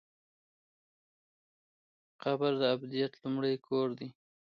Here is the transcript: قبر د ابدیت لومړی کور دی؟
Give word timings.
قبر 2.21 2.51
د 2.61 2.63
ابدیت 2.75 3.13
لومړی 3.21 3.53
کور 3.67 3.87
دی؟ 3.97 4.09